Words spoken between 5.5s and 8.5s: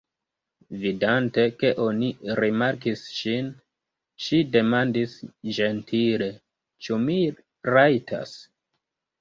ĝentile: Ĉu mi rajtas?